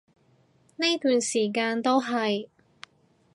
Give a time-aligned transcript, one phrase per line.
[0.77, 2.49] 呢段時間都係